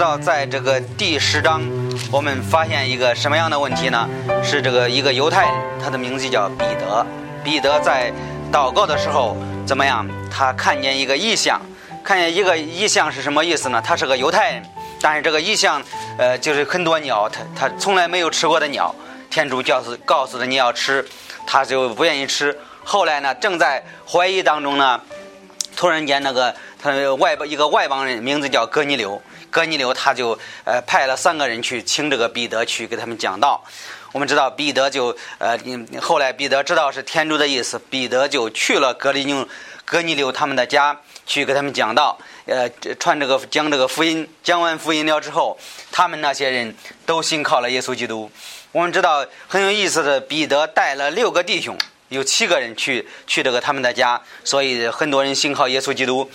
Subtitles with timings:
[0.00, 1.60] 道，在这个第十章，
[2.10, 4.08] 我们发现一个什么样的问题呢？
[4.42, 7.06] 是这个一个犹太人，他的名字叫彼得。
[7.44, 8.10] 彼得在
[8.50, 9.36] 祷告的时候
[9.66, 10.08] 怎么样？
[10.30, 11.60] 他看见一个异象，
[12.02, 13.82] 看见一个异象是什么意思呢？
[13.84, 14.62] 他是个犹太人，
[15.02, 15.82] 但是这个异象，
[16.16, 18.94] 呃，就是很多鸟，他他从来没有吃过的鸟。
[19.28, 21.06] 天主教是告诉他你要吃，
[21.46, 22.58] 他就不愿意吃。
[22.82, 24.98] 后来呢，正在怀疑当中呢，
[25.76, 29.20] 突然间那个他外一个外邦人，名字叫哥尼流。
[29.50, 33.62] 哥尼流他就呃派了三个人去请这个彼得去给他们讲道。
[34.12, 35.56] 我们知道彼得就呃
[36.00, 39.46] 后来彼得知道是天主的意思，彼得就去了格里牛
[39.84, 42.68] 哥尼流他们的家去给他们讲道，呃
[42.98, 44.28] 传这个讲这个福音。
[44.42, 45.56] 讲完福音了之后，
[45.92, 46.74] 他们那些人
[47.06, 48.28] 都信靠了耶稣基督。
[48.72, 51.78] 我们知道很有意思的，彼得带了六个弟兄，
[52.08, 56.28] 有七个人去去这个他们的家，所以很多人信靠耶稣基督。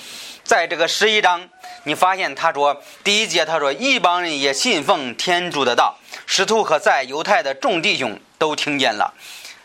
[0.46, 1.50] 在这个十一章。
[1.84, 9.14] 你发现他说第一节他说一帮人也信奉天主的道，使徒和在犹太的众弟兄都听见了。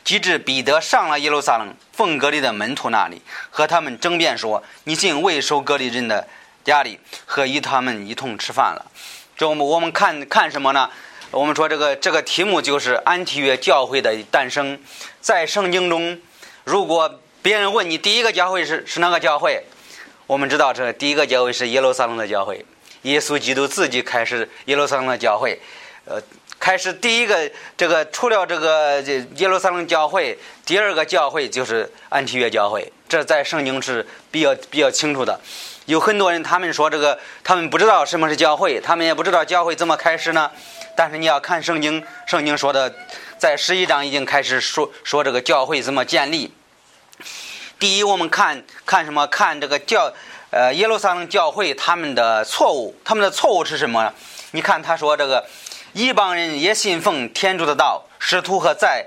[0.03, 6.27] 及至彼得上了耶路撒冷，奉隔离的门徒那里，和他们争辩说：“你进未收隔离人的
[6.64, 8.91] 家里，和与他们一同吃饭了。”
[9.37, 10.91] 这我们我们看看什么呢？
[11.31, 14.81] 我们说这个这个题目就是安提约教会的诞生。
[15.20, 16.19] 在圣经中，
[16.65, 19.65] 如果别人问你第一个教会是是哪个教会？
[20.31, 22.64] 我们知道，这第一个教会是耶路撒冷的教会，
[23.03, 25.61] 耶稣基督自己开始耶路撒冷的教会，
[26.05, 26.22] 呃，
[26.61, 35.41] 开始第一个这个除了这个耶路撒冷教会，第二个教会就是安提约教会，这在圣经是比较比较清楚的。
[35.87, 40.48] 有很多人他们说这个，他们不知道什么是教会，他们也不知道教会怎么开始呢？
[40.97, 42.94] 但是你要看圣经，圣经说的，
[43.37, 46.53] 在十一章已经开始说说这个教会怎么建立。
[47.81, 49.27] 第一，我们看看什么？
[49.28, 50.12] 看这个教，
[50.50, 54.12] 呃，耶路撒冷教会他们的错误，他们的错误是什么？
[54.50, 55.43] 你看他说这个，
[55.94, 59.06] 一帮人也信奉天主的道，使徒和在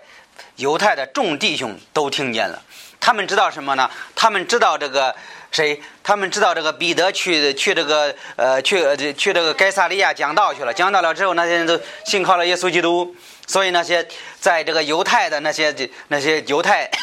[0.56, 2.60] 犹太的众弟兄都听见了。
[3.00, 3.88] 他们知道什么呢？
[4.16, 5.16] 他们知道这个
[5.52, 5.80] 谁？
[6.02, 10.74] 他们知道这个彼得去去这个呃去去这个该撒利亚讲道去了。
[10.74, 13.16] 讲道了之后，那些人都信靠了耶稣基督。
[13.46, 14.08] 所以那些
[14.40, 16.90] 在这个犹太的那些那些犹太。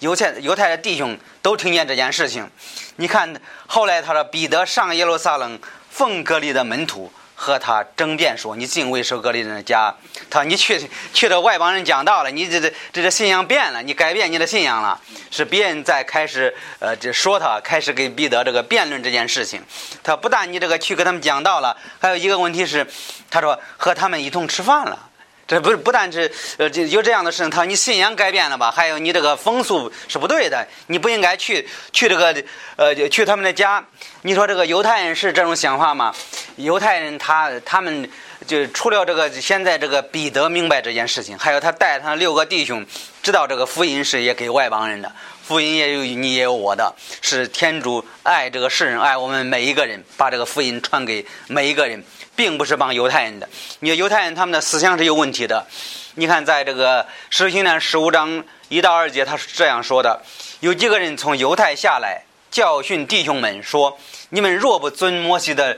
[0.00, 2.48] 犹太犹太的弟兄都听见这件事情。
[2.96, 3.34] 你看，
[3.66, 5.58] 后来他说彼得上耶路撒冷，
[5.90, 9.94] 奉隔离的门徒和他争辩说：“你敬畏受隔离人的家。”
[10.30, 15.00] 他说：“你去去的外邦人讲道了，你这这这这信仰变了，你改变你的信仰了。”
[15.30, 19.62] 是别人在开始呃这说他，开始给彼得这个辩论这件事情。
[20.02, 22.86] 他不但你这个去给他们讲道了，还有一个问题是，
[23.30, 25.07] 他说和他们一同吃饭了。
[25.48, 27.48] 这不是不但是呃，就有这样的事情。
[27.48, 28.70] 他说你信仰改变了吧？
[28.70, 32.44] 还有你这个风俗是不对的，你不应该去去这个
[32.76, 33.82] 呃去他们的家。
[34.22, 36.14] 你说这个犹太人是这种想法吗？
[36.56, 38.08] 犹太人他他们
[38.46, 42.84] 就除了这个现在这个彼得明白这件事情，还有他带他六个弟兄
[43.22, 45.10] 知道这个福音是也给外邦人的，
[45.48, 52.04] 福音也有你也有我的，是天主爱这个世人爱我们每一个人，把这个福音传给每一个人。
[52.36, 53.48] 并不是帮犹太人的，
[53.80, 55.66] 你犹太人他们的思想是有问题的。
[56.14, 60.22] 你看，在这个《使徒行传》十五章一到二节，他是这样说的：
[60.60, 63.98] 有几个人从犹太下来，教训弟兄们说
[64.30, 65.76] ：“你们若不遵摩西的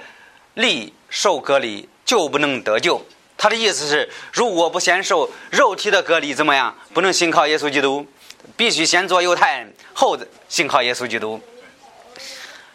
[0.53, 3.03] 例受隔离，就不能得救。”
[3.39, 6.77] 他的意思是，如果不先受肉体的隔离，怎么样？
[6.93, 8.07] 不能信靠耶稣基督，
[8.57, 10.19] 必须先做犹太人，后
[10.49, 11.41] 信靠耶稣基督。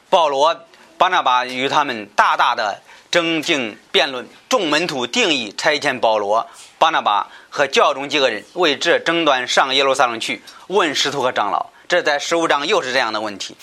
[0.10, 0.66] 保罗、
[0.98, 2.82] 巴拿巴与他们大大的。
[3.12, 6.46] 争竞辩论，众门徒定义差遣保罗、
[6.78, 11.66] 巴拿巴和教中几个人为这争端上耶路撒冷去问使徒和长老。
[11.88, 13.56] 这在十五章又是这样的问题。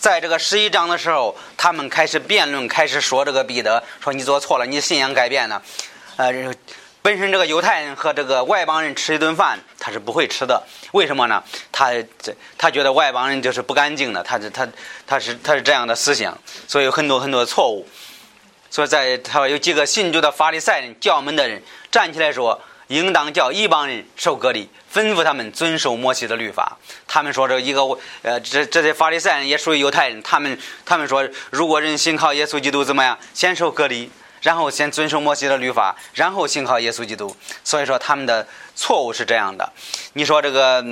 [0.00, 5.62] 在这个十一章的时候，他们开始辩论，开始说这个彼得说你做错了，你信仰改变了。
[6.16, 6.32] 呃，
[7.04, 10.62] 本身这个犹太人和这个外邦人吃一顿饭，他是不会吃的。
[10.92, 11.44] 为什么呢？
[11.70, 14.66] 他这他觉得外邦人就是不干净的，他他
[15.06, 16.34] 他是他是这样的思想，
[16.66, 17.86] 所以有很多很多错误。
[18.70, 21.62] 所以在他说有几个信主的法利赛人教门的人
[21.92, 26.78] 站起来说，应当叫一帮人受隔离，吩咐他们遵守摩西的律法。
[27.06, 27.82] 他们说这一个
[28.22, 33.18] 呃，这这些法利赛人也属于犹太人，他们他们说，如果人信靠耶稣基督怎么样？
[33.34, 34.10] 先受隔离，
[34.44, 37.34] 然后先遵守摩西的律法，然后信靠耶稣基督。
[37.64, 38.46] 所以说他们的
[38.76, 39.72] 错误是这样的。
[40.12, 40.84] 你说这个。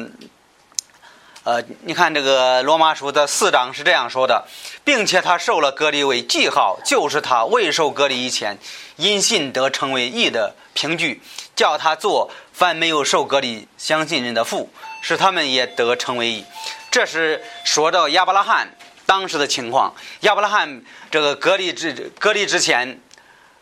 [1.44, 4.46] 呃，你看这个罗马书的四章是这样说的，
[4.84, 8.56] 并且他受了隔离为记号，就是他未受隔离以前，
[8.94, 11.20] 因信得成为义的凭据，
[11.56, 14.70] 叫他做凡没有受隔离相信人的父，
[15.00, 16.44] 使他们也得成为义。
[16.92, 18.68] 这是说到亚伯拉罕。
[19.04, 19.92] 当时的情况。
[20.20, 23.00] 亚伯拉罕这个隔离之隔离之前，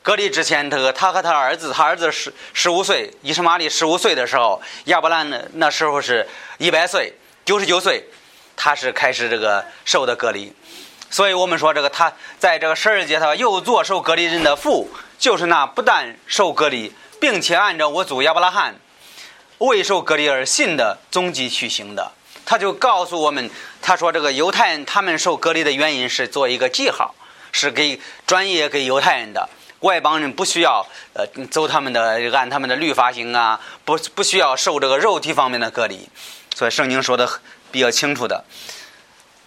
[0.03, 6.27] 隔离之前，这个他和他儿子，他儿子十十五岁，伊什玛利十五岁的时候，亚伯拉罕那时候是
[6.57, 7.13] 一百岁，
[7.45, 8.03] 九十九岁，
[8.57, 10.51] 他是开始这个受的隔离。
[11.11, 14.89] 所以我们说，这个他在这个十二节，他又做受隔离人的父，
[15.19, 18.77] 就是那不但受隔离，并且按照我祖亚伯拉罕
[19.59, 22.13] 未受隔离而信的踪迹去行的。
[22.47, 23.51] 他就告诉我们，
[23.83, 27.15] 他说这个犹太人他们受隔离的原因是做一个记号，
[27.53, 29.49] 是给专业给犹太人的，
[29.81, 36.09] 外邦人不需要呃走他们的按他们的律法行啊，不不需要受这个肉体方面的隔离。
[36.55, 37.29] 所以圣经说的
[37.71, 38.45] 比较清楚的。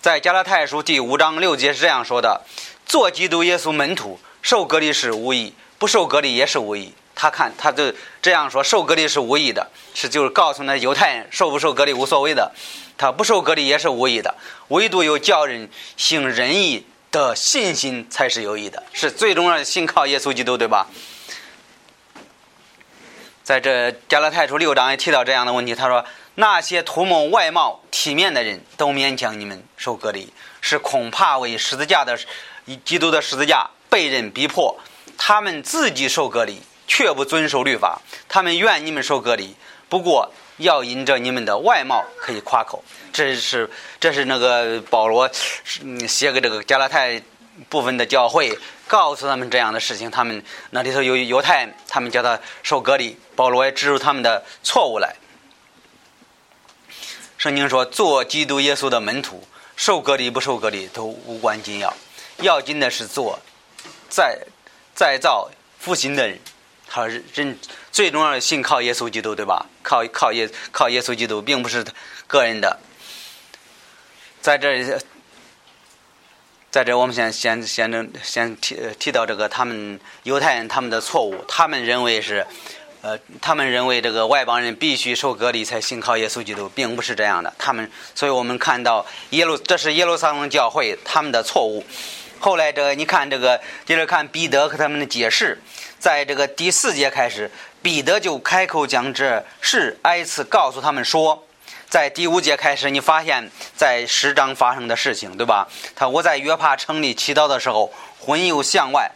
[0.01, 2.41] 在加拉太书第五章六节是这样说的
[2.85, 12.51] ：“做基督耶稣门徒，受隔离是无益，不受隔离也是无益。”他看，他就这样说：“受隔离是无益的，是就是告诉那犹太人，受不受隔离无所谓的，
[12.97, 14.33] 他不受隔离也是无益的，
[14.69, 20.89] 唯独有叫人行仁义的信心才是有益的，是最重要的，信靠耶稣基督，对吧？”
[23.42, 26.04] 在这加拉太书六章也提到这样的问题，他说。
[26.36, 32.18] 那些图谋外貌体面的人都勉强你们受隔离，是恐怕为十字架的
[32.83, 34.75] 基督的十字架被人逼迫，
[35.16, 38.01] 他们自己受隔离，却不遵守律法。
[38.27, 39.56] 他们愿你们受隔离，
[39.88, 42.83] 不过要因着你们的外貌可以夸口。
[43.11, 43.69] 这是
[44.00, 45.29] 这是那个保罗
[46.07, 47.21] 写给这个加拉太
[47.69, 48.57] 部分的教会，
[48.88, 50.09] 告诉他们这样的事情。
[50.09, 55.15] 他们那里头有犹太，他们叫他受隔离，保罗也指出他们的错误来。
[57.38, 59.45] 圣经说：“做基督耶稣的门徒，
[59.75, 61.94] 受隔离不受隔离都无关紧要，
[62.38, 63.38] 要紧的是做
[64.09, 64.39] 再
[64.95, 66.39] 再造复兴的人。
[66.94, 67.57] 他人
[67.92, 69.66] 最重要的信靠耶稣基督，对吧？
[69.81, 71.84] 靠靠耶靠耶稣基督，并不是
[72.28, 72.80] 个人的。
[74.40, 75.00] 在这，
[76.69, 82.45] 在这，我们先先先先提提到这个他们犹太人他们的错误，他们认为是。”
[83.04, 87.54] 呃，他们认为这个外邦人必须受隔离才信靠耶稣基督，并不是这样的。
[87.57, 91.84] 他们，所以我们看到耶路，这是耶路撒冷教会他们的错误。
[92.40, 95.62] 后来这，你看这个，接着看彼得和他们的解释，
[96.03, 97.50] 在这个第四节开始，
[97.81, 101.41] 彼得就开口讲这事，挨次告诉他们说，
[101.88, 105.65] 在第五节开始，你发现，在十章发生的事情，对吧？
[105.95, 107.89] 他我在约帕城里祈祷的时候，
[108.19, 109.09] 魂游向外，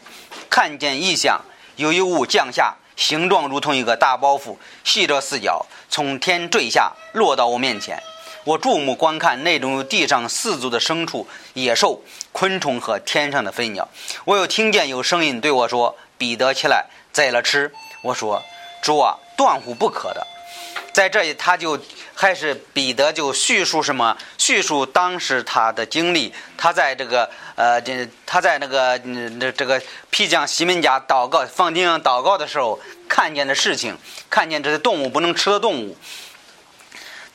[0.49, 1.41] 看见异象，
[1.75, 2.73] 有一物降下。
[2.95, 4.55] 形状如同一个大包袱，
[4.85, 8.01] 系着四角，从天坠下，落到我面前。
[8.47, 12.01] 我注目观看那种地上四足的牲畜、野兽、
[12.31, 13.89] 昆虫和天上的飞鸟。
[14.23, 17.69] 我又听见有声音对我说：“彼得起来，宰了吃。”
[18.01, 18.41] 我说
[18.81, 20.25] ：“主啊，断乎不可的。”
[20.93, 21.77] 在这里，他就。
[22.19, 24.17] 还是彼得就叙述什么？
[24.39, 26.33] 叙述当时他的经历。
[26.57, 29.79] 他在这个呃，这他在那个那这个
[30.09, 33.95] 皮匠西门家祷告，放地上祷告的时候，看见的事情，
[34.31, 35.95] 看见这些动物不能吃的动物。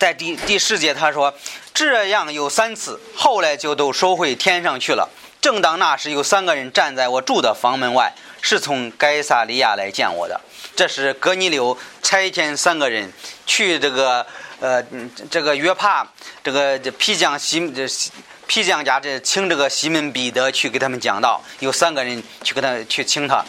[0.02, 1.32] 在第第十节他说，
[1.72, 5.08] 这样有三次，后来就都收回天上去了。
[5.40, 10.40] 正当那时，有三个人站在我住的房门外，是从该萨利亚来见我的。
[10.74, 13.12] 这是格尼流差遣三个人
[13.46, 14.26] 去这个。
[14.58, 14.80] 呃，
[15.28, 16.06] 这个约帕，
[16.44, 17.84] 这个皮匠西这
[18.46, 23.44] 皮匠家这请这个西门彼得去给他们讲道，有三个人去给他去请他，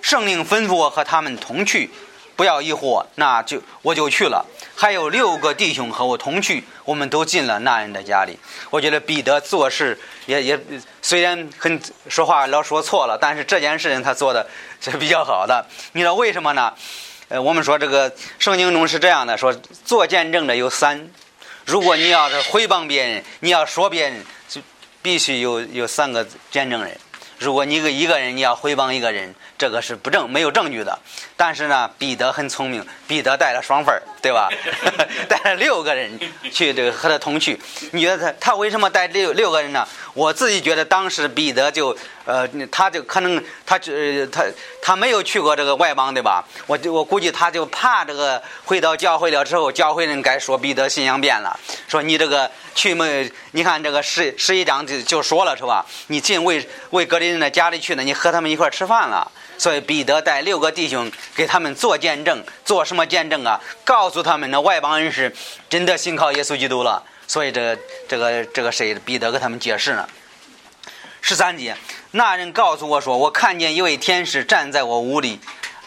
[0.00, 1.90] 圣灵吩咐我和他们同去，
[2.36, 4.46] 不要疑惑，那就我就去了。
[4.76, 8.38] 还有六个弟兄和我同去，我们都进了那人的家里。
[8.70, 10.60] 我觉得彼得做事也也
[11.00, 14.46] 虽然很说话老说错了，但是这件事情他做的
[14.80, 15.64] 是比较好的。
[15.92, 16.74] 你知道为什么呢？
[17.28, 19.52] 呃，我们说这个圣经中是这样的，说
[19.84, 21.08] 做见证的有三，
[21.64, 24.60] 如果你要是诽谤别人，你要说别人，就
[25.00, 26.98] 必须有有三个见证人。
[27.38, 30.98] 如果你一个一个人你要诽谤一个人，这个是不正没有证据的。
[31.36, 34.48] 但是呢，彼得很聪明，彼得带了双份儿，对吧？
[35.28, 36.18] 带了六个人
[36.50, 37.60] 去这个和他同去。
[37.92, 39.86] 你觉得他他为什么带六六个人呢？
[40.14, 44.42] 我自己觉得当时彼得就呃，他就可能他呃他
[44.80, 46.42] 他没有去过这个外邦，对吧？
[46.66, 51.54] 我就我估计他就怕这个回到教会了之后，教会人该说彼得信仰变了，
[51.86, 53.30] 说你这个去没？
[53.50, 55.84] 你看这个十十一章就就说了是吧？
[56.06, 59.30] 你进为为格林人的家里去呢，你和他们一块吃饭了。
[59.58, 63.60] 所以彼得带六个弟兄给他们做见证，做什么见证啊？
[63.84, 65.34] 告诉他们那外邦人是
[65.68, 67.02] 真的信靠耶稣基督了。
[67.26, 70.08] 所以这这个这个谁彼得给他们解释呢？
[71.22, 71.74] 十三节，
[72.10, 75.40] 那人告诉我说，我看见一位天使站在我屋里，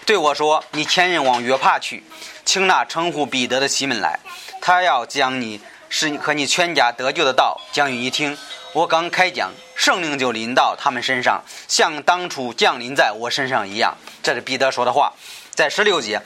[0.04, 2.04] 对我说：“你前人往约帕去，
[2.44, 4.20] 请那称呼彼得的西门来，
[4.60, 8.36] 他要将你是和你全家得救的道讲与你听。”
[8.74, 13.96] 我刚开讲，圣灵就临到他们身上，像当初降临在我身上一样。
[14.24, 15.14] 这是彼得说的话，
[15.52, 16.20] 在十六节，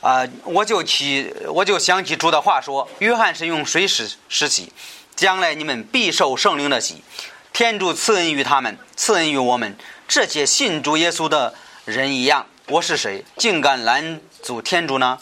[0.00, 4.72] 啊，我就起，我就想起主的话说：约翰是用水使施洗，
[5.14, 7.04] 将来你们必受圣灵的洗。
[7.52, 9.76] 天主赐恩于他们，赐恩于我们
[10.08, 11.54] 这些信主耶稣的
[11.84, 12.46] 人一样。
[12.68, 15.18] 我是谁，竟敢拦阻天主呢？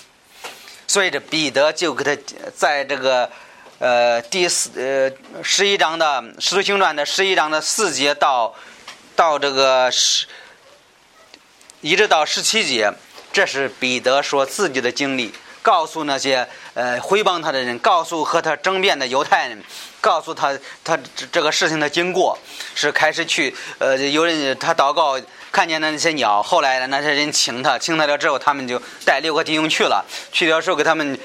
[0.87, 2.23] 所以这彼得就给他
[2.54, 3.28] 在这个。
[3.78, 8.54] 呃，第四呃十一章的《使徒行传》的十一章的四节到
[9.14, 10.26] 到这个十，
[11.83, 12.90] 一直到十七节，
[13.35, 15.30] 这是彼得说自己的经历，
[15.61, 19.62] 告诉那些呃回谤他的人，告诉和他争辩的犹太人，
[20.00, 20.99] 告诉他他
[21.30, 22.38] 这个事情的经过，
[22.75, 25.21] 是开始去呃有人他祷告。
[25.53, 30.05] 看见的那些鸟，后来那些人请他，请他了之后，他们就带六个弟兄去了。
[30.33, 31.19] 去的时候给他们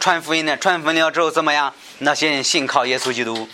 [0.00, 1.72] 传福音呢，传福音了之后怎么样？
[1.98, 3.48] 那些人信靠耶稣基督。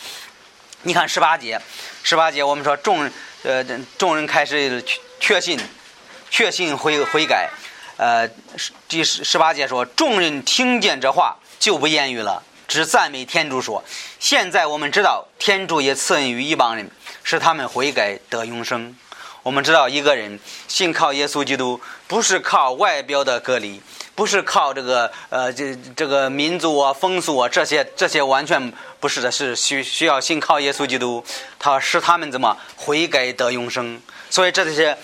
[0.83, 1.61] 你看十八节，
[2.03, 3.11] 十八节我们说众
[3.43, 3.63] 呃
[3.99, 4.83] 众人开始
[5.21, 5.61] 确信，
[6.31, 7.51] 确信悔悔改。
[7.99, 8.29] 呃，
[8.89, 13.85] 第十十八节说众人听见这话就不言语了，只赞美天主说：
[14.19, 16.91] 现在我们知道天主也赐恩于一帮人，
[17.23, 18.97] 使他们悔改得永生。
[19.43, 23.81] 我们知道，一个人信靠耶稣基督，不是靠外表的隔离，
[24.15, 31.25] 不是靠这个呃这这个民族啊风俗啊这些这些完全不是的，是需需要信靠耶稣基督，
[31.59, 34.01] 他使他们怎么悔改得永生。
[34.31, 34.97] 所以这些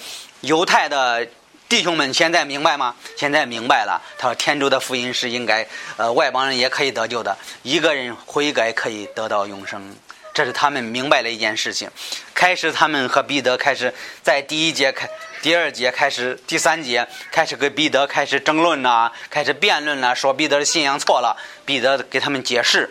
[0.43, 1.27] 犹太的
[1.69, 2.95] 弟兄们现在明白吗？
[3.17, 4.01] 现在明白了。
[4.17, 5.67] 他说，天主的福音是应该
[5.97, 9.97] 呃外邦人也可以得救的，一个人悔改可以得到永生。
[10.39, 11.91] 这是他们明白了一件事情。
[12.33, 13.93] 开始，他们和彼得开始
[14.23, 15.11] 在第一节开，
[15.43, 21.37] 第二节开始，第三节开始跟彼得开始争论呐，开始辩论呐，说彼得的信仰错了。
[21.65, 22.89] 彼得给他们解释，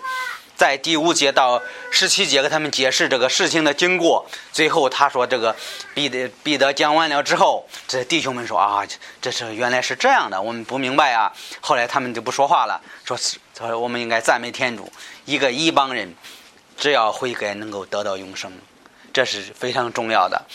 [0.58, 4.30] 在第五节到十七节给他们解释这个事情的经过。
[4.52, 5.56] 最后他说：“这个
[5.94, 8.86] 彼得，彼得讲完了之后，这弟兄们说啊，
[9.22, 13.18] 这是原来是这样的，我们不明白啊。”后来他们就不说话了，说
[13.58, 14.92] ：“说我们应该赞美天主，
[15.24, 16.14] 一个一帮人。”
[16.78, 18.52] 只要悔改，能够得到永生，
[19.12, 20.46] 这是非常重要的。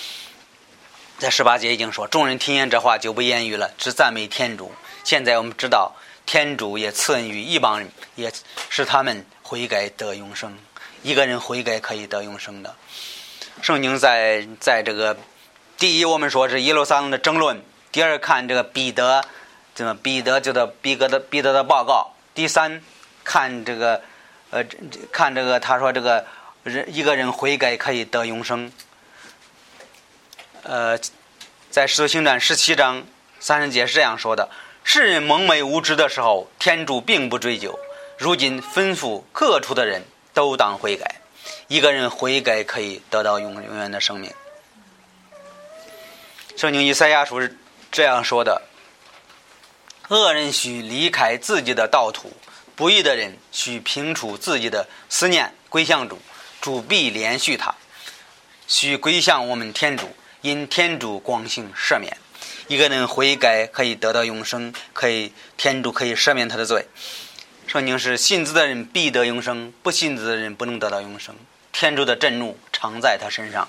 [1.19, 4.73] 在十八节已经说，众人听见这话就不言语了，只赞美天主。
[5.03, 5.93] 现在我们知道，
[6.25, 8.33] 天主也赐恩于一帮人，也
[8.69, 10.57] 使他们悔改得永生。
[11.03, 12.75] 一个人悔改可以得永生的。
[13.61, 15.17] 圣经在在这个
[15.77, 17.57] 第一，我们说是耶路撒冷的争论；
[17.91, 19.25] 第二，看这个彼得，
[19.75, 22.81] 这个彼得就的彼得的彼得的报告；第三，
[23.25, 24.01] 看这个。
[24.53, 24.63] 呃，
[25.11, 26.27] 看这个，他说这个
[26.63, 28.71] 人一个人悔改可以得永生。
[30.63, 30.99] 呃，
[31.71, 33.03] 在《使徒行传》十七章
[33.41, 34.51] 三十节是这样说的：
[34.85, 37.79] 世人蒙昧无知的时候，天主并不追究；
[38.19, 40.03] 如今吩咐各处的人
[40.35, 41.17] 都当悔改。
[41.69, 44.31] 一个人悔改可以得到永永远的生命。
[46.59, 47.57] 圣经以赛亚书是
[47.91, 48.61] 这样说的：
[50.09, 52.31] 恶人需离开自己的道途。
[52.75, 56.19] 不义的人需平除自己的思念，归向主，
[56.61, 57.75] 主必连续他。
[58.67, 60.09] 需归向我们天主，
[60.41, 62.17] 因天主光性赦免。
[62.69, 66.87] 一个人悔改可以得到永生，可以天主可以赦免他的罪。
[67.67, 71.35] 圣经是信子的人必得永生，不信子的人不能得到永生。
[71.73, 73.69] 天主的震怒常在他身上。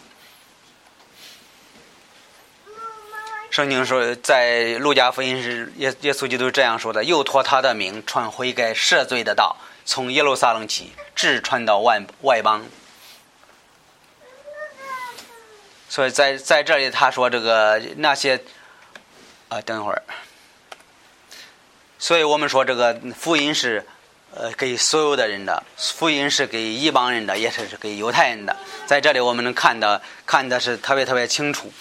[3.54, 9.56] 圣经说，在路加福音是耶耶稣基督这样说的：“又托他的名传悔改赦罪的道，
[9.86, 12.66] 从耶路撒冷起，直传到外外邦。”
[15.88, 18.42] 所以在在这里他说这个那些
[19.50, 20.02] 啊，等会儿。
[22.00, 23.86] 所以我们说这个福音是
[24.34, 28.58] 呃给所有的人的，福音是给一帮人的，也是给犹太人的。
[28.88, 31.72] 在这里我们能看到看的是特别特别清楚。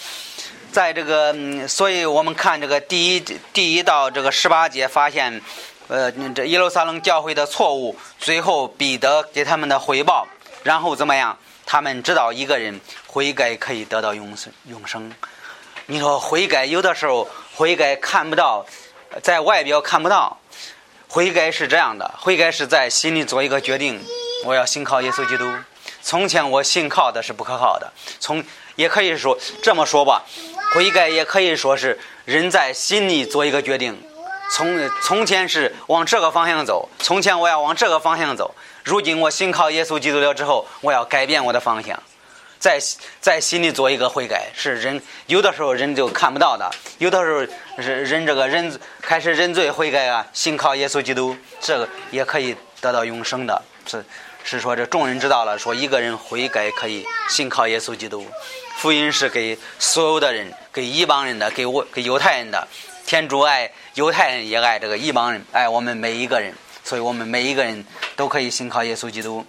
[0.72, 3.20] 在这个，所以我们看这个第一
[3.52, 5.40] 第一到这个十八节，发现，
[5.88, 10.26] 呃，这耶路撒冷教会的错误，最后彼得给他们的回报，
[10.62, 11.38] 然后怎么样？
[11.66, 15.12] 他们知道一个人悔改可以得到永生永生。
[15.86, 18.64] 你说悔改有的时候悔改看不到，
[19.22, 20.38] 在外表看不到，
[21.06, 24.02] 悔改是这样的，悔改是在心里做一个决定，
[24.46, 25.44] 我要信靠耶稣基督。
[26.00, 28.42] 从前我信靠的是不可靠的，从
[28.74, 30.24] 也可以说这么说吧。
[30.74, 33.94] 悔改也可以说是人在心里做一个决定，
[34.50, 42.02] 从从前是往这个方向走，从前我要往这个方向走，如今我信靠耶稣基督了之后，我要改变我的方向，
[42.58, 42.78] 在
[43.20, 47.40] 在心里做一个悔改，是人有的时候人就看不到的，有的时候
[47.76, 54.02] 人人这个人开始认罪悔改啊，信靠耶稣基督，这个也可以得到永生的，是
[54.42, 58.26] 是说这众人知道了，说一个人悔改可以信靠耶稣基督。
[58.78, 62.66] 福音是给所有的人，给异邦人的，给我给犹太人的。
[63.04, 66.54] 天主爱犹太人，也爱这个异邦人，爱我们每一个人。
[66.84, 67.84] 所以我们每一个人
[68.16, 69.44] 都可以信靠耶稣基督。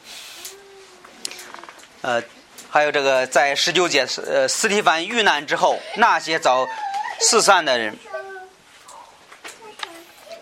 [2.01, 2.22] 呃，
[2.70, 6.68] 还有这个在十九节，呃，斯蒂凡遇难之后，那些早
[7.20, 7.98] 四散的人，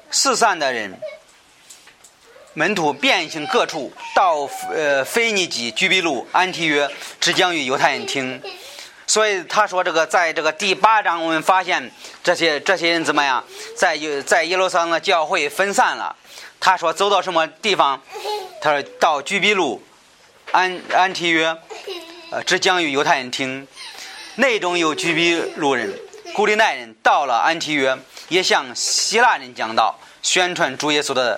[0.10, 1.00] 四散的人。
[2.54, 6.90] 门徒遍行各处，到呃腓尼基、居比路、安提约，
[7.22, 8.42] 只讲与犹太人听。
[9.12, 11.92] 所以他说这个，在这个第八章，我们发现
[12.24, 13.44] 这些这些人怎么样，
[13.76, 16.16] 在在耶路撒冷的教会分散了。
[16.62, 18.02] 他说走到什么地方？
[18.62, 19.84] 他说到居比路、
[20.54, 21.54] 安安提约，
[22.32, 23.68] 呃，只讲与犹太人听。
[24.36, 25.94] 内中有居比路人、
[26.34, 27.98] 古利奈人，到了安提约，
[28.30, 31.38] 也向希腊人讲道，宣传主耶稣的。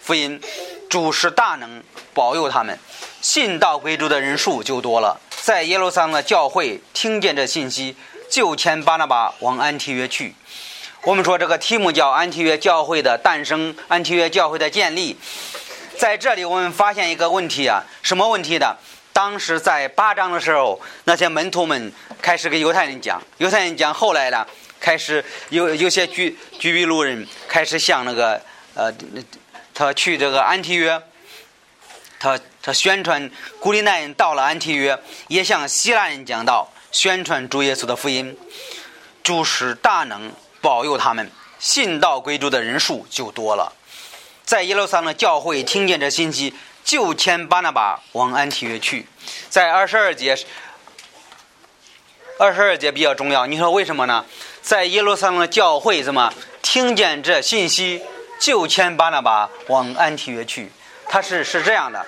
[0.00, 0.40] 福音，
[0.88, 1.82] 主是大能
[2.14, 2.78] 保佑他们，
[3.20, 5.20] 信道归主的人数就多了。
[5.42, 7.96] 在耶路撒冷的教会听见这信息，
[8.30, 10.34] 就牵巴拿巴往安提约去。
[11.02, 15.16] 我们说这个题目叫安提约教会的诞生，安提约教会的建立。
[15.96, 18.76] 在这里我们发现一个问题啊，什么问题呢？
[19.12, 24.46] 当时在八章的时候，那些门徒们开始给犹太人讲，犹太人讲，后来呢，
[24.78, 28.40] 开始有有些居居比路人开始向那个
[28.74, 28.92] 呃。
[29.74, 31.00] 他去这个安提约，
[32.18, 34.98] 他他宣传古利奈人到了安提约，
[35.28, 38.36] 也向希腊人讲道，宣传主耶稣的福音，
[39.22, 43.72] 主使大能保佑他们，信道归主的人数就多了。
[44.44, 49.06] 在耶路撒冷教会听见这信息，就牵巴拿巴往安提约去。
[49.48, 50.36] 在二十二节，
[52.38, 54.24] 二十二节比较重要，你说为什么呢？
[54.62, 56.32] 在耶路撒冷教会怎么
[56.62, 58.02] 听见这信息？
[58.40, 60.70] 就牵巴拿巴往安提约去，
[61.08, 62.04] 他是是这样的，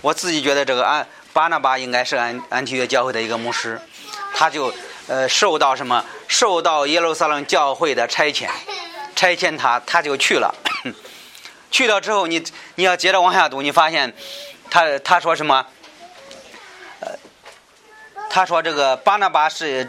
[0.00, 3.80] 我自己觉得这个安巴拿巴应该是安安提约教会的一个牧师，
[4.34, 4.72] 他就
[5.06, 8.48] 呃受到什么受到耶路撒冷教会的差遣，
[9.14, 10.54] 差遣他他就去了，
[11.70, 12.44] 去了之后你
[12.74, 14.12] 你要接着往下读，你发现
[14.70, 15.66] 他他说什么？
[17.00, 17.12] 呃，
[18.28, 19.88] 他说这个巴拿巴是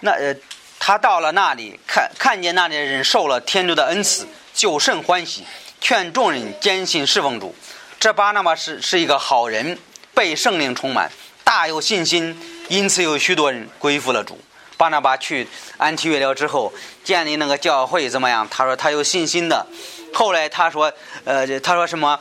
[0.00, 0.34] 那呃
[0.78, 4.26] 他到了那里看看见那里的人受了天主的恩赐。
[4.54, 5.46] 就甚欢喜，
[5.80, 7.54] 劝众人坚信侍奉主。
[8.00, 9.78] 这巴拿巴是是一个好人，
[10.14, 11.10] 被圣灵充满，
[11.44, 14.38] 大有信心，因此有许多人归附了主。
[14.76, 18.46] 巴拿巴去安提约了之后，建立那个教会怎么样？
[18.50, 19.66] 他说他有信心的。
[20.12, 20.92] 后来他说，
[21.24, 22.18] 呃，他说什么？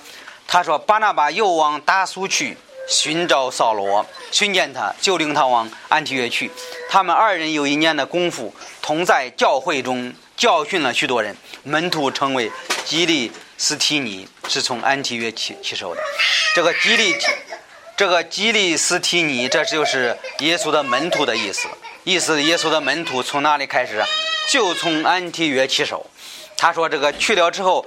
[0.47, 6.49] 他说巴拿巴又往达苏去寻找扫罗，寻见他就领他往安提约去。
[6.89, 10.13] 他们二人有一年的功夫，同在教会中。
[10.37, 12.51] 教训了许多人，门徒称为
[12.85, 16.01] 基利斯提尼，是从安提约起起手的。
[16.53, 17.15] 这个基利，
[17.95, 21.67] 这个基利斯提尼，这就是耶稣的门徒的意思。
[22.03, 24.03] 意思耶稣的门徒从哪里开始？
[24.49, 26.09] 就从安提约起手。
[26.55, 27.85] 他说这个去了之后，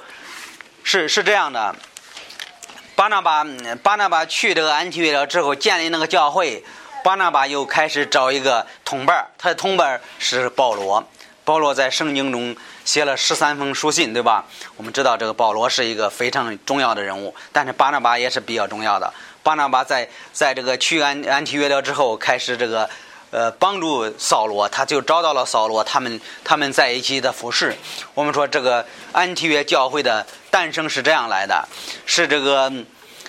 [0.83, 1.75] 是是这样的。
[2.95, 3.47] 巴拿巴
[3.83, 6.63] 巴拿巴去这个安提约了之后，建立那个教会。
[7.03, 11.09] 巴拿巴又开始找一个同伴他的同伴是保罗。
[11.47, 12.55] 保罗在圣经中
[12.91, 14.45] 写了十三封书信，对吧？
[14.77, 19.15] 我们知道这个保罗是一个非常重要的人物，但是巴拿巴也是比较重要的。
[19.45, 22.91] 巴拿巴在在这个去安安提约了之后，开始这个
[23.31, 27.77] 呃帮助扫罗，他就找到了扫罗，他们他们在一起的服侍。
[28.13, 31.69] 我们说这个安提约教会的诞生是这样来的，
[32.07, 32.73] 是这个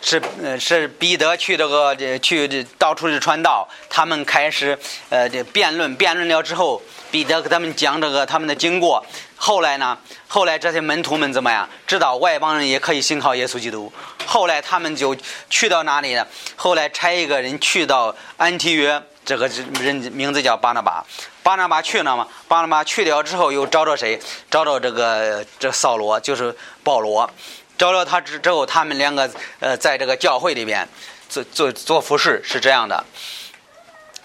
[0.01, 4.75] 是呃是彼得去这个去到处去传道，他们开始
[5.09, 6.81] 呃辩论，辩论了之后。
[7.11, 9.05] 彼得给他们讲这个他们的经过，
[9.43, 9.97] 后来呢？
[10.27, 11.67] 后来这些门徒们怎么样？
[11.87, 13.91] 知道外邦人也可以信靠耶稣基督。
[14.27, 15.17] 后来他们就
[15.49, 16.27] 去到哪里呢？
[16.55, 21.03] 后来差一个人去到安提约，这个人名字叫巴拿巴。
[21.41, 22.27] 巴拿巴去了吗？
[22.47, 24.21] 巴拿巴去了之后，又找着谁？
[24.51, 27.27] 找着这个这扫罗，就是保罗。
[27.79, 29.27] 找了他之之后，他们两个
[29.59, 30.87] 呃，在这个教会里边
[31.27, 33.03] 做做做服饰，是这样的。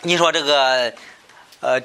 [0.02, 0.92] 你说这个
[1.60, 1.80] 呃。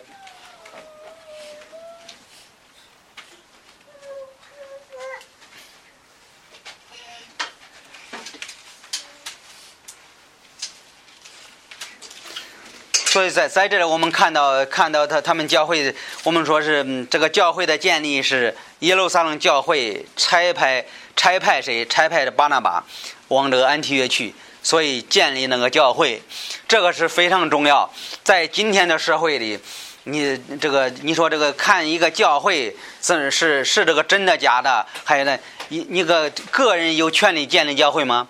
[13.11, 15.93] 所以在在这里，我们看到看到他他们教会，
[16.23, 22.81] 我们说是这个教会的建立是耶路撒冷教会差派差派谁差派的巴拿巴
[23.27, 26.21] 往这个安提约去，所以建立那个教会，
[26.69, 27.91] 这个是非常重要。
[28.23, 29.59] 在今天的社会里，
[30.05, 38.29] 你这个你说这个看一个教会是是是这个真的假的，还有呢，你你个个人有权利建立教会吗？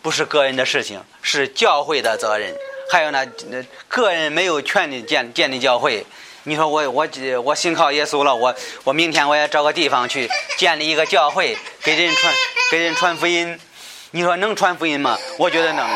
[0.00, 2.54] 不是个人的事情，是教会的责任。
[2.90, 3.24] 还有呢，
[3.86, 6.04] 个人没有权利建建立教会。
[6.42, 7.06] 你说我我
[7.44, 12.34] 我信靠耶稣了，我我明天我也找个地方去建立一个教会，给人传
[12.70, 13.58] 给人传福音。
[14.10, 15.16] 你说能传福音吗？
[15.38, 15.88] 我觉得能，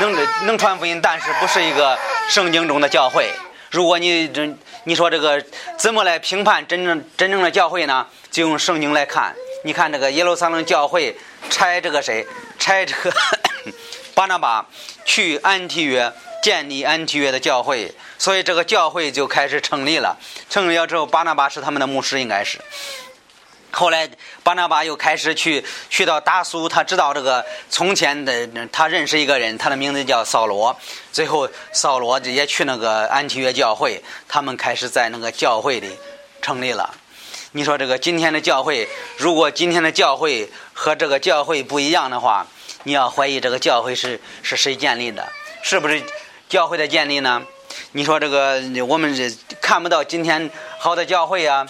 [0.00, 3.30] 能能传福音，但是不是一个圣经中的教会。
[3.70, 5.42] 如果你这你说这个
[5.78, 8.06] 怎么来评判真正真正的教会呢？
[8.30, 9.34] 就用圣经来看。
[9.64, 11.16] 你看这个耶路撒冷教会
[11.48, 12.26] 拆这个谁？
[12.58, 13.10] 拆这个
[14.14, 14.66] 巴拿巴
[15.04, 16.12] 去安提约
[16.42, 20.18] 建立安提约的教会，所以这个教会就开始成立了。
[20.50, 22.58] 成立了之后，巴拿巴是他们的牧师，应该是。
[23.70, 24.10] 后来
[24.42, 30.76] 巴拿巴又开始去去到达苏，他知道这个从前的他认识一个人，他的名字叫扫罗。
[31.12, 35.96] 最后扫罗也去那个安提约教会，他们开始在那个教会里
[36.42, 36.92] 成立了。
[37.52, 42.46] 你说这个今天的教会，如果今天的教会和这个教会不一样的话，
[42.82, 45.26] 你要怀疑这个教会是是谁建立的？
[45.62, 46.02] 是不是
[46.52, 47.42] 教会的建立呢？
[47.92, 49.26] 你说这个我们这
[49.58, 51.66] 看不到今天好的教会啊。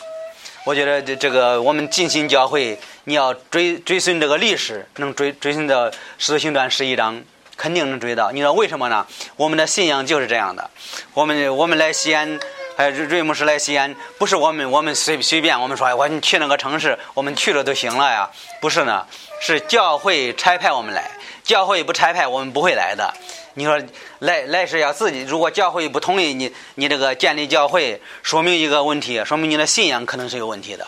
[0.65, 7.23] 我觉得这这个我们进行教会，你要追追寻这个历史，能追追寻到《使徒行传》十一章，
[7.57, 8.33] 肯定能追到。
[8.33, 9.07] 你知道为什么呢？
[9.37, 10.69] 我们的信仰就是这样的。
[11.15, 12.41] 我们我们来西安，
[12.77, 18.29] 还有瑞牧师来西安，不是我们我们随随便我们说，我你去那个城市，我们去了就行了呀？
[18.61, 19.07] 不是呢，
[19.41, 21.09] 是教会差派我们来，
[21.43, 23.13] 教会不差派我们不会来的。
[23.55, 23.79] 你说
[24.21, 30.87] 来来是要自己，如果教会不同意你，你这个建立教会，说明一个问题，说明你的信仰可能是有问题的，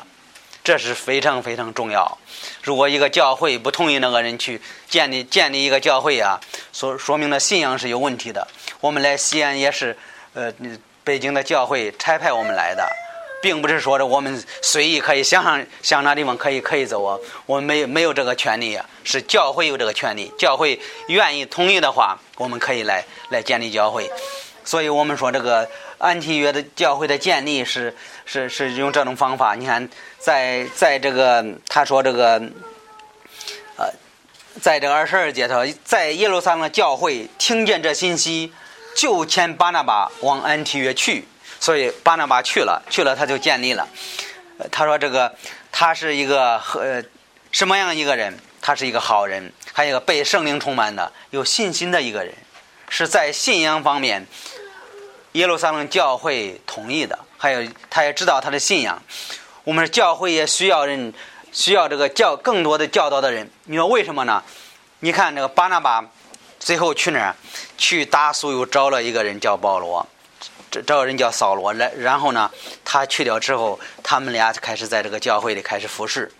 [0.62, 2.18] 这是非常非常重要。
[2.62, 6.40] 如果一个教会不同意那个人去建立建立一个教会啊，
[6.72, 8.48] 说说明了信仰是有问题的。
[8.80, 9.96] 我们来西安也是，
[10.32, 10.52] 呃，
[11.02, 12.88] 北京的教会差派我们来的。
[13.44, 24.10] 并不是说的我们随意可以想想想哪地方可以可以走啊，我们没没有这个权利啊，是教会有这个权利，教会愿意同意的话，我们可以来来建立教会。
[24.64, 29.54] 所以我们说这个安提约的教会的建立是是是用这种方法。
[29.54, 29.86] 你看，
[30.18, 32.40] 在在这个他说这个，
[33.76, 33.92] 呃，
[34.62, 38.54] 在这二十二节头，在耶路撒冷教会听见这信息，
[38.96, 41.28] 就牵巴拿巴往安提约去。
[41.64, 43.88] 所以巴拿巴去了，去了他就建立了。
[44.70, 45.34] 他说：“这个
[45.72, 47.02] 他是一个呃
[47.52, 48.38] 什么样一个人？
[48.60, 52.34] 他是一个好人，还有一个被圣灵充满的、有信心的一个人，
[52.90, 54.26] 是在信仰方面
[55.32, 57.18] 耶路撒冷教会同意的。
[57.38, 59.02] 还有他也知道他的信仰。
[59.64, 61.14] 我们教会也需要人，
[61.50, 63.50] 需要这个教更多的教导的人。
[63.64, 64.42] 你说为什么呢？
[65.00, 66.04] 你看这个巴拿巴
[66.60, 67.34] 最后去哪儿？
[67.78, 70.06] 去大苏又招了一个人叫保罗。”
[70.82, 72.50] 这个人叫扫罗，来，然后呢，
[72.84, 76.30] 他去掉之后，他们俩开始在这个教会里开始服侍。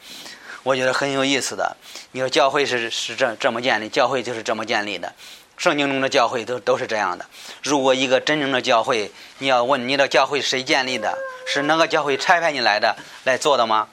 [0.62, 1.76] 我觉得很有意思的。
[2.12, 5.12] 你说教会是是这这么建立，教会就是这么建立的。
[5.56, 7.24] 圣经中的教会都都是这样的。
[7.62, 11.16] 如果一个真正的教会，你要问你的教会谁建立的，
[11.46, 13.88] 是哪个教会差派你来的来做的吗？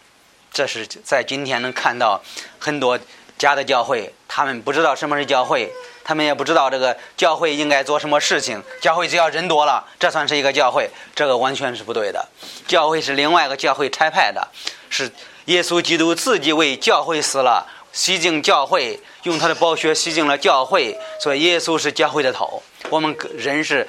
[0.52, 2.22] 这是在今天能看到
[2.60, 3.00] 很多
[3.38, 5.72] 假的教会，他们不知道什么是教会。
[6.12, 8.62] 他们也不知道这个教会应该做什么事情。
[8.82, 12.28] 教会只要人多了，这算是一个教会，这个完全是不对的。
[12.68, 14.46] 教会是另外一个教会拆派的，
[14.90, 15.10] 是
[15.46, 22.62] 耶稣基督自己为教会死了，洗净教会，用他的宝血洗净了教会，所以耶稣是教会的头。
[22.90, 23.88] 我们人是，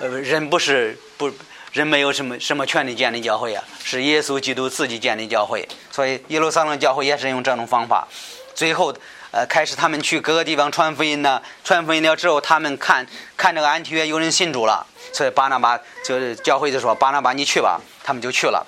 [0.00, 1.30] 呃，人不是不，
[1.72, 5.68] 人没有什么什么权利建立教会啊，是耶稣基督自己建立教会。
[5.90, 8.08] 所以耶路撒冷教会也是用这种方法，
[8.54, 8.94] 最后。
[9.30, 18.66] 呃，开始他们去各个地方传福音呢，传福音了之后，他们看看这个安提约有人信主了，所以巴拿巴就是教会就说：“巴拿巴，你去吧。”他们就去了。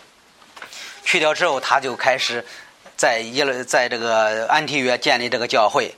[1.02, 2.44] 去掉之后，他就开始
[2.94, 5.94] 在耶路在这个安提约建立这个教会。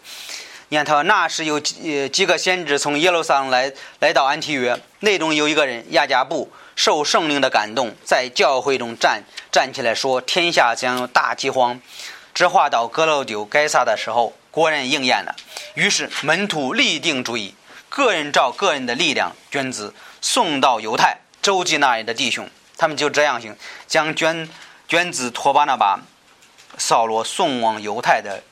[0.69, 11.81] 你看，他说那时有几几个先知从耶路撒冷来来到安提约，内中有一个人亚加布受圣灵的感动，在教会中站站起来说：“天下将有大饥荒。”
[12.33, 14.33] 这话到格罗丢该撒的时候。
[14.53, 15.35] 果然应验了，
[15.75, 17.55] 于是门徒立定主意，
[17.89, 22.49] 个人照个人的力量捐资，送到犹太周济那里的弟兄。
[22.77, 24.49] 他们就这样行，将捐
[24.87, 26.01] 捐资托巴那巴、
[26.77, 28.43] 扫罗送往犹太的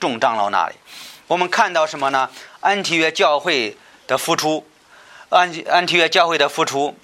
[0.00, 0.74] 众长老那里。
[1.28, 2.28] 我们看到什么呢？
[2.60, 3.76] 安提约教会
[4.08, 4.66] 的付出，
[5.28, 6.98] 安安提约教会的付出。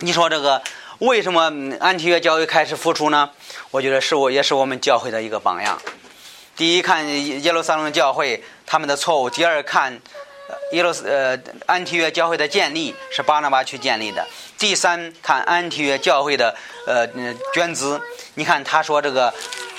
[0.00, 0.62] 你说这个
[0.98, 3.30] 为什么安提约教会开始付出呢？
[3.70, 5.80] 我觉得是我也是我们教会的一个榜样。
[6.58, 7.06] 第一看
[7.42, 9.96] 耶路撒冷教会他们的错误，第二看
[10.72, 14.26] 耶路呃安提约教会的建立是巴拿巴去建立的，
[14.58, 16.52] 第三看安提约教会的
[16.84, 17.06] 呃
[17.54, 18.00] 捐资，
[18.34, 19.32] 你看他说这个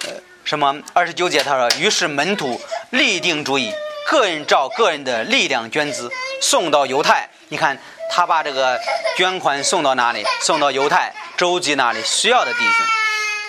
[0.05, 0.11] 呃
[0.45, 2.59] 什么二十九节他说，于是门徒
[2.91, 3.69] 立定主意，
[4.07, 6.09] 个人照个人的力量捐资，
[6.41, 7.29] 送到犹太。
[7.49, 7.77] 你看，
[8.09, 8.79] 他把这个
[9.17, 10.23] 捐款送到哪里？
[10.39, 12.85] 送到犹太周集那里需要的弟兄。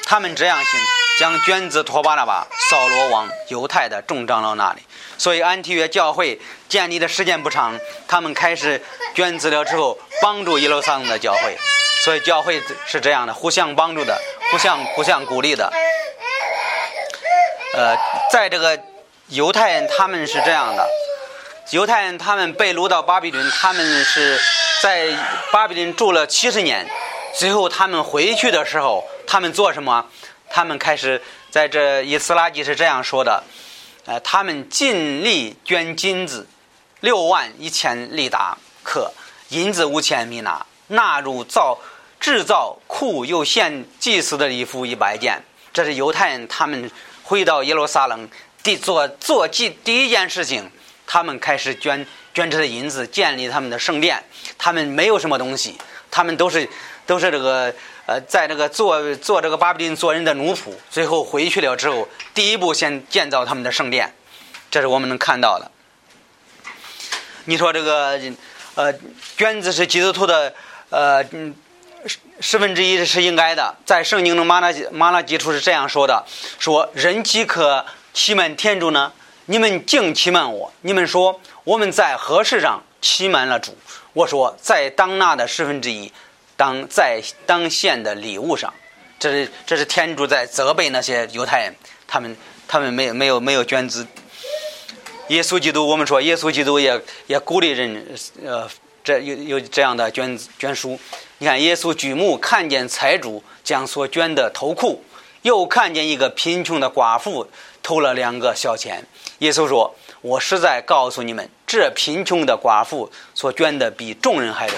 [0.05, 0.81] 他们这样行，
[1.20, 4.80] 将捐资托巴拉巴、扫罗往犹太的众长老那里。
[5.18, 7.78] 所以安提约教会建立的时间不长，
[8.09, 8.83] 他们开始
[9.14, 11.59] 捐资了之后，帮助耶路撒冷的教会。
[12.02, 14.18] 所以教会是这样的，互相帮助的，
[14.50, 15.70] 互相互相鼓励的。
[17.74, 17.94] 呃，
[18.33, 18.80] 在这个
[19.28, 20.88] 犹太人，他们是这样的：
[21.72, 24.40] 犹太人他们被掳到巴比伦，他们是
[24.83, 25.09] 在
[25.52, 26.88] 巴比伦住了七十年，
[27.38, 30.06] 最后他们回去的时候，他们做什么？
[30.51, 33.43] 他们开始在这以斯拉记是这样说的：
[34.05, 36.47] 呃，他们尽力捐金子
[37.01, 39.11] 六万一千利达克，
[39.49, 41.79] 银子五千米纳，纳入造。
[42.21, 46.91] 制造库又献祭祀的礼服一百件，这是犹太人他们
[47.23, 48.29] 回到耶路撒冷
[48.63, 50.71] 第做做祭第一件事情，
[51.07, 54.23] 他们开始捐捐这些银子建立他们的圣殿。
[54.59, 55.79] 他们没有什么东西，
[56.11, 56.69] 他们都是
[57.07, 57.75] 都是这个
[58.11, 60.73] 呃，在这个做做这个巴比伦做人的奴仆。
[60.90, 64.12] 最后回去了之后，第一步先建造他们的圣殿，
[64.68, 65.70] 这是我们能看到的。
[67.44, 68.20] 你说这个
[68.75, 68.92] 呃，
[69.37, 70.53] 捐子是基督徒的
[70.88, 71.55] 呃嗯。
[72.07, 76.25] 十十分之一是应该的，在圣经的马拉马拉基础是这样说的：
[76.59, 79.12] 说人岂可欺瞒天主呢？
[79.44, 80.73] 你们竟欺瞒我！
[80.81, 83.77] 你们说我们在何事上欺瞒了主？
[84.14, 86.11] 我说在当纳的十分之一，
[86.61, 88.70] 当在当献的礼物上。
[89.18, 91.75] 这是这是天主在责备那些犹太人，
[92.07, 92.37] 他们
[92.68, 94.07] 他们没有没有没有捐资。
[95.29, 98.07] 耶稣基督，我们说耶稣基督也也鼓励人，
[98.44, 98.68] 呃，
[99.03, 101.01] 这有有这样的捐捐书。
[101.38, 105.03] 你看，耶稣举目看见财主将所捐的投库，
[105.40, 107.49] 又看见一个贫穷的寡妇
[107.83, 109.03] 投了两个小钱。
[109.38, 114.77] 耶稣说：“我实在告诉你们，这贫穷的寡妇所捐的比众人还多，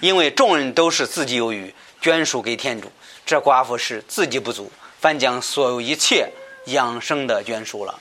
[0.00, 2.90] 因为众人都是自己有余，捐书给天主。
[3.26, 6.30] 这寡妇是自己不足，反将所有一切
[6.66, 7.98] 养生的捐书了。”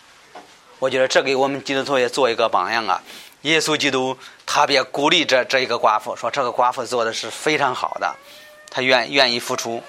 [0.79, 3.01] 我觉得这给我们基督徒也做一个榜样啊。
[3.43, 8.13] 耶稣基督特别鼓励这这一个寡妇，说这个寡妇做的是非常好的，
[8.69, 9.81] 她愿愿意付出。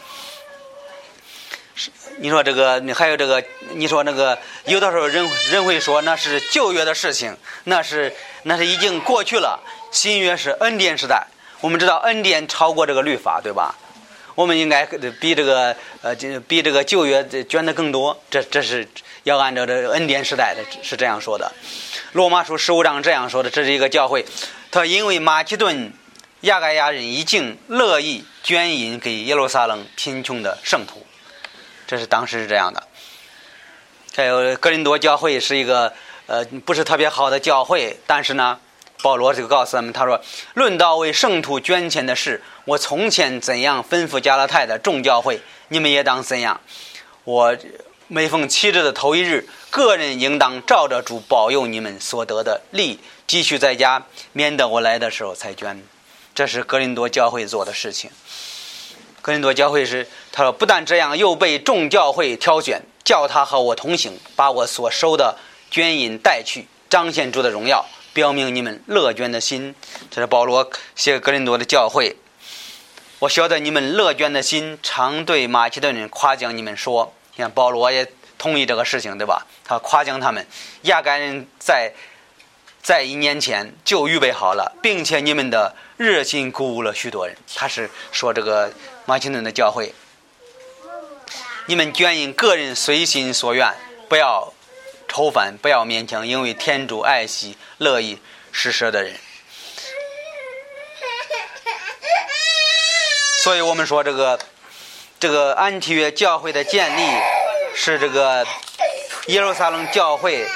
[1.75, 8.15] 是你说这个，你还有这个，你说那个，有的时候人人会说那是旧约的事情，那是
[8.45, 11.27] 那是已经过去了，新约是恩典时代。
[11.65, 13.75] 我们知道恩典超过这个律法，对吧？
[14.35, 14.85] 我们应该
[15.19, 16.15] 比这个呃，
[16.47, 18.21] 比这个旧约捐的更多。
[18.29, 18.87] 这这是
[19.23, 21.51] 要按照这恩典时代的，是这样说的。
[22.13, 24.27] 罗马书十五章这样说的：这是一个教会，
[24.71, 25.91] 他因为马其顿
[26.43, 31.07] 亚该亚人已经乐意捐银给耶路撒冷贫穷的圣徒，
[31.87, 32.83] 这是当时是这样的。
[34.15, 35.91] 还有格林多教会是一个
[36.27, 38.61] 呃不是特别好的教会，但是呢，
[39.05, 40.19] 保罗就告诉他们，他说
[40.55, 46.59] ：“论到为圣徒捐钱的事，我从前怎样吩咐加拉太的众教会，你们也当怎样。
[47.25, 47.55] 我
[48.09, 55.83] 每逢七日的头一日。”个人应当照着主保佑你们所得的利，继续在家，免得我来的时候才捐。
[56.33, 58.09] 这是格林多教会做的事情。
[59.21, 65.37] 格林多教会是他说，不但这样，又被众教会挑选，叫他和我同行，把我所收的
[65.71, 69.75] 捐银带去，彰显主的荣耀，表明你们乐捐的心。
[70.11, 72.17] 这是保罗写格林多的教会。
[73.19, 78.11] 我晓得你们乐捐的心，常对马其顿人夸奖你们说，你看保罗也。
[78.37, 79.47] 同意这个事情，对吧？
[79.65, 80.47] 他夸奖他们，
[80.83, 81.95] 亚干人在
[82.83, 87.35] 在一年前就预备好了，并且你们的热心鼓舞了许多人。
[87.55, 88.71] 他是说这个
[89.07, 89.95] 马其顿的教会，
[91.67, 93.73] 你们捐银个人随心所愿，
[94.09, 94.53] 不要
[95.15, 98.19] 愁烦，不要勉强，因为天主爱惜乐意
[98.51, 99.15] 施舍的人。
[103.45, 104.39] 所以我们说这个
[105.21, 107.03] 这个安提约教会的建立。
[107.77, 108.47] 是这个
[109.27, 110.47] 耶路撒冷教会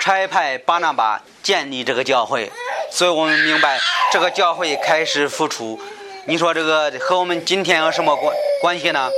[0.00, 2.48] 差派巴拿巴建立这个教会，
[2.88, 3.80] 所以我们明白
[4.12, 5.78] 这个教会开始付出。
[6.26, 9.10] 你说这个和我们今天有什么关关系呢？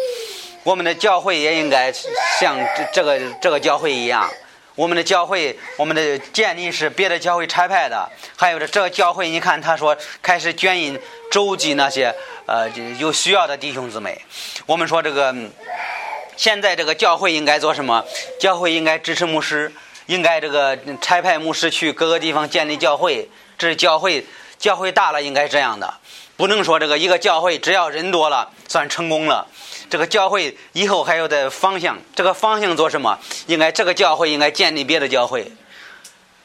[0.63, 1.93] 我们的教会也应该
[2.41, 4.27] 像这这个这个教会一样，
[4.81, 10.99] 我们的教会我们的建立是别的教会差派的，还有这这个教会，你看他说开始捐银
[11.31, 12.15] 周济那些
[12.47, 12.67] 呃
[12.99, 14.19] 有需要的弟兄姊妹。
[14.65, 15.35] 我们说这个。
[16.35, 18.03] 现在这个教会应该做什么？
[18.41, 19.71] 教会应该支持牧师，
[20.07, 23.29] 应该这个差派牧师去各个地方建立教会。
[23.59, 24.25] 这是教会，
[24.59, 25.93] 教会大了应该这样的，
[26.39, 29.47] 不能说这个一个教会只要人多了算成功了。
[29.91, 33.19] 这个教会以后还有的方向，这个方向做什么？
[33.49, 35.51] 应该这个教会应该建立别的教会，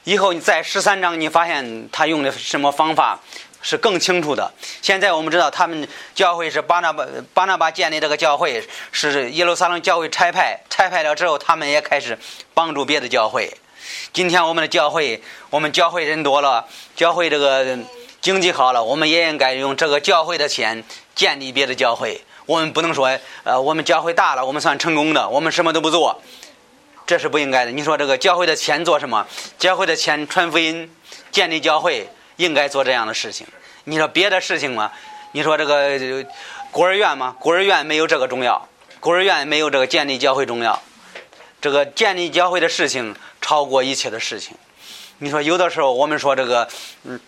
[0.03, 3.19] 以后你在十三章，你发现他用的什么方法
[3.61, 4.51] 是更清楚的。
[4.81, 7.05] 现在我们知道，他们教会是巴拿巴
[7.35, 12.17] 巴拿巴建立这个教会，是耶路撒冷教会拆派，拆派了之后，他们也开始
[12.55, 13.55] 帮助别的教会。
[14.11, 17.77] 今天我们的教会，我们教会人多了，教会这个
[18.21, 22.19] 经济好了，我们也应该用这个教会的钱建立别的教会。
[22.45, 26.21] 我们不能说，呃，我们教会大了，我们算成功的，我们什么都不做。
[27.07, 27.71] 这是不应该的。
[27.71, 29.27] 你说这个教会的钱做什么？
[29.59, 30.91] 教会的钱传福音、
[31.31, 33.45] 建立教会，应该做这样的事情。
[33.83, 34.91] 你说别的事情吗？
[35.31, 36.25] 你说这个
[36.71, 37.35] 孤儿院吗？
[37.39, 38.67] 孤儿院没有这个重要，
[38.99, 40.81] 孤儿院没有这个建立教会重要。
[41.61, 44.55] 这个建立教会的事情超过一切的事情。
[45.19, 46.67] 你说有的时候我们说这个，
[47.03, 47.19] 嗯，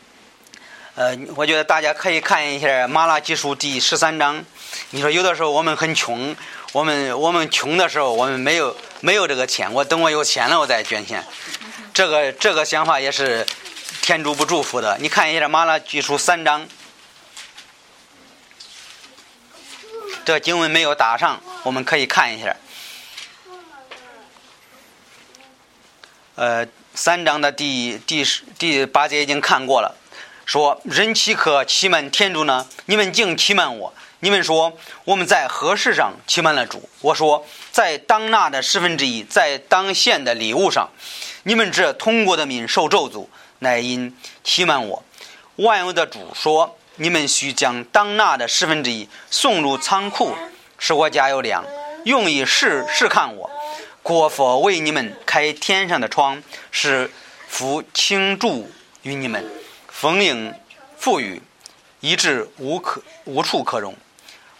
[0.95, 4.43] 呃，我觉得大家可以看一下《马拉基书》第十三章。
[4.89, 6.35] 你说有的时候我们很穷。
[6.73, 9.73] 我们我们穷的时候，我们没有没有这个钱。
[9.73, 11.25] 我等我有钱了，我再捐钱。
[11.93, 13.47] 这个这个想法也是
[14.01, 14.97] 天主不祝福的。
[14.99, 16.67] 你看一下《马拉基书》三章，
[20.25, 22.55] 这经文没有打上，我们可以看一下。
[26.35, 29.95] 呃，三章的第第十第八节已经看过了，
[30.47, 32.65] 说人岂可欺瞒天主呢？
[32.85, 33.93] 你们竟欺瞒我。
[34.21, 34.71] 你们说
[35.03, 36.89] 我们在何事上欺瞒了主？
[37.01, 40.89] 我说在当纳的十分之一，在当献的礼物上，
[41.43, 43.27] 你们这通过的民受咒诅，
[43.59, 45.03] 乃因欺瞒我。
[45.57, 50.33] 万有的主说：你们需将当纳的十分之一送入仓库，
[50.79, 51.65] 使我家有粮，
[52.05, 53.51] 用以试试看我。
[54.01, 57.11] 国佛为你们开天上的窗，是
[57.49, 59.45] 福倾注于你们，
[59.99, 60.53] 丰盈
[60.95, 61.41] 富裕，
[62.01, 63.95] 以致无可无处可容。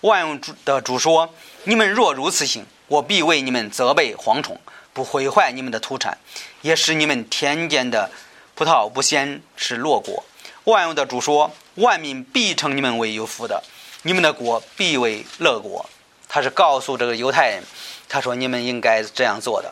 [0.02, 1.32] 万有主的主说
[1.66, 4.60] ：“你们若如此行，我必为你们责备蝗虫，
[4.94, 6.18] 不毁坏你们的土产，
[6.64, 8.10] 也使你们田间的
[8.56, 10.24] 葡萄不先是落果。”
[10.66, 13.64] 万有的主说：“万民必称你们为有福的，
[14.02, 15.88] 你们的国必为乐国。”
[16.28, 17.64] 他是告诉这个犹太人，
[18.10, 19.72] 他说：“你们应该这样做的，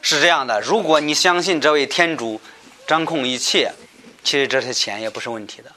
[0.00, 0.60] 是这样的。
[0.60, 2.40] 如果你相信这位天主
[2.86, 3.72] 掌控一切，
[4.22, 5.70] 其实这些钱也不是问题的。”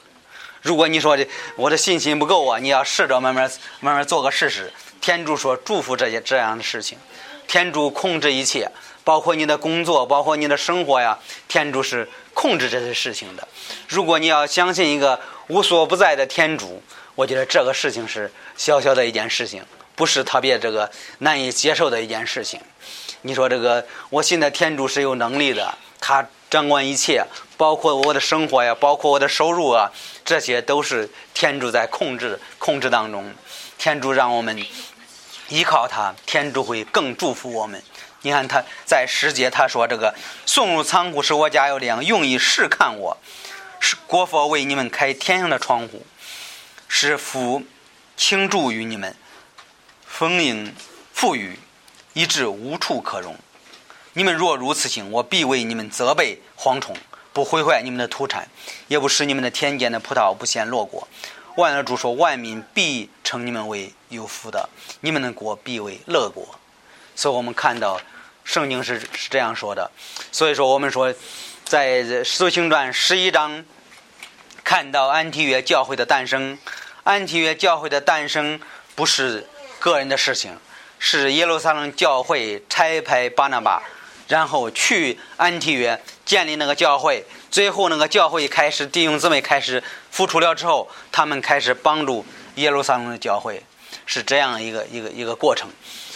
[0.62, 4.72] 如果你说的我的信心不够啊，你要试着慢慢慢慢做个试试。
[5.00, 6.98] 天主说祝福这些这样的事情，
[7.46, 8.68] 天主控制一切，
[9.04, 11.16] 包括你的工作，包括你的生活呀。
[11.46, 13.46] 天主是控制这些事情的。
[13.86, 16.82] 如果你要相信一个无所不在的天主，
[17.14, 19.62] 我觉得这个事情是小小的一件事情，
[19.94, 22.60] 不是特别这个难以接受的一件事情。
[23.22, 26.26] 你说这个，我信的天主是有能力的，他。
[26.48, 29.90] 掌管一切，包括我的生活呀，包括我的收入啊，
[30.24, 33.34] 这些都是天主在控制控制当中。
[33.76, 34.64] 天主让我们
[35.48, 37.82] 依靠他，天主会更祝福我们。
[38.22, 40.14] 你看他在十节他说：“这个
[40.46, 43.16] 送入仓库是我家有粮，用以试看我，
[43.80, 46.06] 是国佛为你们开天上的窗户，
[46.86, 47.64] 是福
[48.16, 49.16] 倾注于你们，
[50.06, 50.72] 丰盈
[51.12, 51.58] 富裕，
[52.12, 53.36] 以致无处可容。”
[54.16, 56.96] 你们若如此行，我必为你们责备蝗虫，
[57.34, 58.48] 不毁坏你们的土产，
[58.88, 61.06] 也不使你们的田间的葡萄不先落果。
[61.56, 64.66] 万恶主说：万民必称你们为有福的，
[65.02, 66.58] 你们的国必为乐国。
[67.14, 68.00] 所以我们看到
[68.42, 69.90] 圣经是是这样说的。
[70.32, 71.14] 所以说，我们说
[71.66, 73.62] 在《使徒行传》十一章
[74.64, 76.58] 看到安提约教会的诞生。
[77.04, 78.58] 安提约教会的诞生
[78.94, 79.46] 不是
[79.78, 80.56] 个人的事情，
[80.98, 83.82] 是耶路撒冷教会拆派巴拿巴。
[84.28, 92.24] 然后去安提约建立那个教会，最后那个教会开始弟兄姊妹开始付出了之后，他们开始帮助
[92.56, 93.62] 耶路撒冷的教会，
[94.04, 95.70] 是这样一个一个一个过程。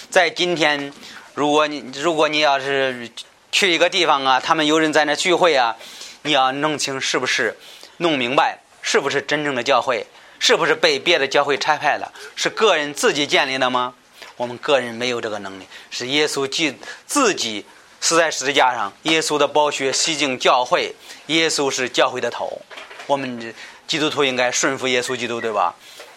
[0.09, 0.93] 在今天，
[1.35, 3.09] 如果你如果你要是
[3.53, 5.77] 去一个地方啊，他们有人在那聚会啊，
[6.23, 7.57] 你要弄清是不是
[7.99, 10.05] 弄明白是不是真正的教会，
[10.41, 13.95] 是不是被别的教会拆派了，是个人自己建立的吗？
[14.37, 16.75] 我们个人没有这个能力，是耶稣自
[17.07, 17.65] 自己。
[18.01, 20.95] 死在十字架上，耶稣的宝血洗净教会，
[21.27, 22.61] 耶稣是教会的头。
[23.07, 23.55] 我们
[23.87, 25.75] 基督徒应该顺服耶稣基督，对吧？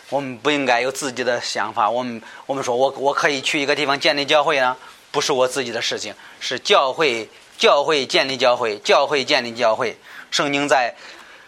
[0.10, 1.90] 我们不应该有自己的想法。
[1.90, 4.78] 我们我们说我我可以去一个地方建立教会呢，
[5.12, 7.28] 不是我自己的事情，是教会
[7.58, 9.98] 教会建立教会，教会建立教会。
[10.32, 10.96] 圣经在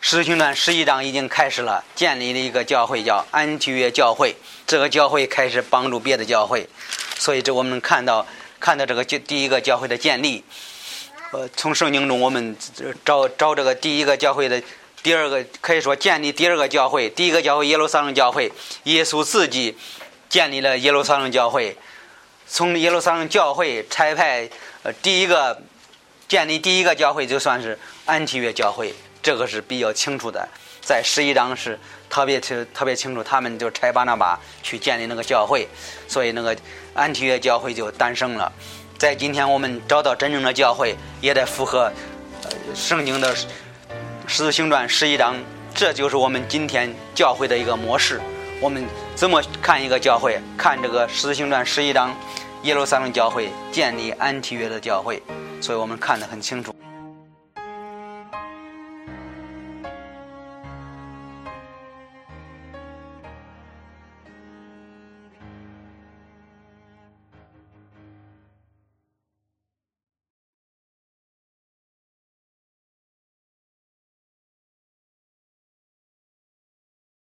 [0.02, 4.36] 使徒行传十一章已经开始了，建立了一个教会，叫安提约教会。
[4.68, 6.68] 这个教会开始帮助别的教会，
[7.18, 8.26] 所以这我们能看到。
[8.66, 10.44] 看到这个教第一个教会的建立，
[11.30, 12.58] 呃，从圣经中我们
[13.06, 14.60] 找找这个第一个教会的
[15.04, 18.52] 第二个可以说建立第二个教会，第一个教会耶路撒冷教会，
[18.86, 19.78] 耶稣自己
[20.30, 21.78] 建立了耶路撒冷教会，
[22.48, 24.50] 从耶路撒冷教会差派
[24.82, 25.62] 呃第一个
[26.28, 28.92] 建立第一个教会就算是安提约教会，
[29.22, 30.50] 这个是比较清楚的。
[30.82, 31.80] 在十一章是
[32.16, 35.68] 特别清特别清楚，他们就拆巴拿巴去建立那个教会，
[36.08, 36.56] 所以那个
[36.94, 38.50] 安提约教会就诞生了。
[38.98, 41.92] 在今天我们找到真正的教会，也得符合
[42.74, 45.36] 圣经的十字星传十一章，
[45.74, 48.22] 这就是我们今天教会的一个模式。
[48.62, 50.40] 我们怎么看一个教会？
[50.58, 52.16] 看这个十字星传十一章，
[52.64, 55.22] 耶路撒冷教会建立安提约的教会，
[55.60, 56.74] 所以我们看得很清楚。